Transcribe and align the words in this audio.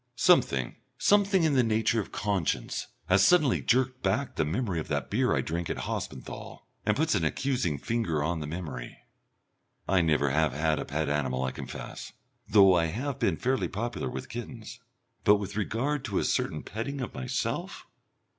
Something 0.15 0.77
something 0.97 1.45
of 1.45 1.53
the 1.53 1.61
nature 1.61 1.99
of 1.99 2.11
conscience 2.11 2.87
has 3.05 3.23
suddenly 3.23 3.61
jerked 3.61 4.01
back 4.01 4.33
the 4.35 4.43
memory 4.43 4.79
of 4.79 4.87
that 4.87 5.11
beer 5.11 5.35
I 5.35 5.41
drank 5.41 5.69
at 5.69 5.77
Hospenthal, 5.77 6.65
and 6.87 6.97
puts 6.97 7.13
an 7.13 7.23
accusing 7.23 7.77
finger 7.77 8.23
on 8.23 8.39
the 8.39 8.47
memory. 8.47 8.97
I 9.87 10.01
never 10.01 10.31
have 10.31 10.53
had 10.53 10.79
a 10.79 10.85
pet 10.85 11.07
animal, 11.07 11.43
I 11.43 11.51
confess, 11.51 12.13
though 12.49 12.73
I 12.73 12.85
have 12.85 13.19
been 13.19 13.37
fairly 13.37 13.67
popular 13.67 14.09
with 14.09 14.27
kittens. 14.27 14.79
But 15.23 15.35
with 15.35 15.55
regard 15.55 16.03
to 16.05 16.17
a 16.17 16.23
certain 16.23 16.63
petting 16.63 16.99
of 17.01 17.13
myself 17.13 17.85